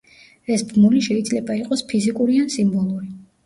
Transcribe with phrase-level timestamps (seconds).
[0.55, 3.17] ეს ბმული შეიძლება იყოს ფიზიკური ან სიმბოლური.